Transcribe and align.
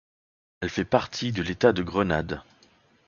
Elle 0.61 0.71
fait 0.71 0.83
partie 0.83 1.31
de 1.31 1.43
l'état 1.43 1.73
de 1.73 1.83
Grenade. 1.83 2.41